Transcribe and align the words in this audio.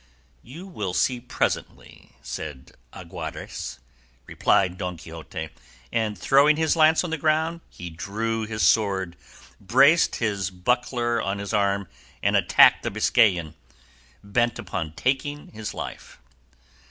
"'"You 0.41 0.65
will 0.65 0.95
see 0.95 1.19
presently," 1.19 2.13
said 2.23 2.71
Agrajes,'" 2.91 3.77
replied 4.25 4.79
Don 4.79 4.97
Quixote; 4.97 5.49
and 5.91 6.17
throwing 6.17 6.55
his 6.57 6.75
lance 6.75 7.03
on 7.03 7.11
the 7.11 7.19
ground 7.19 7.61
he 7.69 7.91
drew 7.91 8.45
his 8.47 8.63
sword, 8.63 9.15
braced 9.59 10.15
his 10.15 10.49
buckler 10.49 11.21
on 11.21 11.37
his 11.37 11.53
arm, 11.53 11.87
and 12.23 12.35
attacked 12.35 12.81
the 12.81 12.89
Biscayan, 12.89 13.53
bent 14.23 14.57
upon 14.57 14.93
taking 14.93 15.49
his 15.51 15.71
life. 15.71 16.19